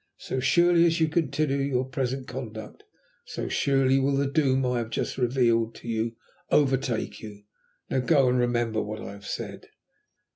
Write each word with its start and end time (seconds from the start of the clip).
So 0.17 0.39
surely 0.39 0.87
as 0.87 0.99
you 0.99 1.07
continue 1.09 1.57
your 1.59 1.85
present 1.85 2.27
conduct, 2.27 2.81
so 3.23 3.47
surely 3.47 3.99
will 3.99 4.15
the 4.17 4.25
doom 4.25 4.65
I 4.65 4.79
have 4.79 4.89
just 4.89 5.15
revealed 5.15 5.75
to 5.75 5.87
you 5.87 6.15
overtake 6.49 7.21
you. 7.21 7.43
Now 7.87 7.99
go, 7.99 8.27
and 8.27 8.39
remember 8.39 8.81
what 8.81 8.99
I 8.99 9.11
have 9.11 9.27
said." 9.27 9.67